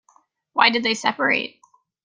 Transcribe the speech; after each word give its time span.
Why 0.53 0.71
did 0.71 0.81
they 0.81 0.95
separate? 0.95 1.59